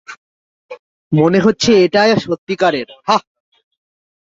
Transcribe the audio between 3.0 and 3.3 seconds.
হাহ?